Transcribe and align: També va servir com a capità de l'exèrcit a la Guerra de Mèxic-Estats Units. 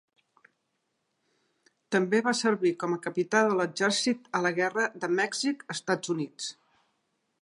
També 1.97 2.21
va 2.27 2.33
servir 2.39 2.71
com 2.85 2.95
a 2.95 2.99
capità 3.03 3.43
de 3.49 3.59
l'exèrcit 3.59 4.33
a 4.41 4.45
la 4.47 4.53
Guerra 4.61 4.87
de 5.05 5.11
Mèxic-Estats 5.21 6.15
Units. 6.17 6.53